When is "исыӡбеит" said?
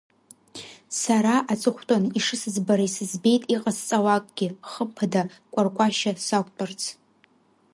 2.87-3.43